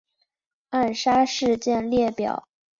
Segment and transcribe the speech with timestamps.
[0.71, 2.47] 暗杀事件列表